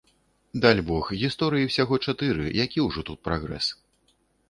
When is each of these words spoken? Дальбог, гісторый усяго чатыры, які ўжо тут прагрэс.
Дальбог, 0.63 1.11
гісторый 1.25 1.67
усяго 1.69 2.01
чатыры, 2.05 2.49
які 2.65 2.79
ўжо 2.89 2.99
тут 3.11 3.25
прагрэс. 3.31 3.65